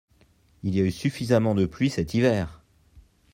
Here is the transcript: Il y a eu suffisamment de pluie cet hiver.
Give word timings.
Il 0.63 0.73
y 0.75 0.81
a 0.81 0.83
eu 0.83 0.89
suffisamment 0.91 1.53
de 1.53 1.67
pluie 1.67 1.91
cet 1.91 2.15
hiver. 2.15 2.63